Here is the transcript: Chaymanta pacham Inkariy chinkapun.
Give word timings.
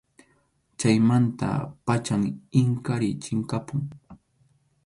Chaymanta 0.83 1.49
pacham 1.85 2.21
Inkariy 2.61 3.15
chinkapun. 3.23 3.81